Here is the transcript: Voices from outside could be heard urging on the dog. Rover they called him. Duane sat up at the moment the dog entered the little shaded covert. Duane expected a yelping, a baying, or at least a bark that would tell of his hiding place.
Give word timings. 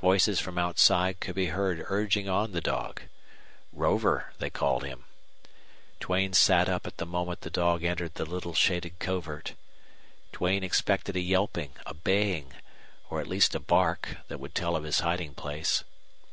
Voices 0.00 0.38
from 0.38 0.56
outside 0.56 1.18
could 1.18 1.34
be 1.34 1.46
heard 1.46 1.84
urging 1.88 2.28
on 2.28 2.52
the 2.52 2.60
dog. 2.60 3.02
Rover 3.72 4.32
they 4.38 4.48
called 4.48 4.84
him. 4.84 5.04
Duane 5.98 6.32
sat 6.32 6.68
up 6.68 6.86
at 6.86 6.98
the 6.98 7.04
moment 7.04 7.40
the 7.40 7.50
dog 7.50 7.82
entered 7.82 8.14
the 8.14 8.24
little 8.24 8.54
shaded 8.54 8.96
covert. 9.00 9.54
Duane 10.30 10.62
expected 10.62 11.16
a 11.16 11.20
yelping, 11.20 11.72
a 11.86 11.92
baying, 11.92 12.52
or 13.10 13.20
at 13.20 13.26
least 13.26 13.52
a 13.56 13.58
bark 13.58 14.18
that 14.28 14.38
would 14.38 14.54
tell 14.54 14.76
of 14.76 14.84
his 14.84 15.00
hiding 15.00 15.34
place. 15.34 15.82